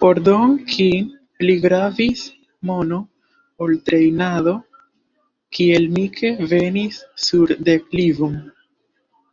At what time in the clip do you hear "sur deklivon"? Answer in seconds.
7.30-8.42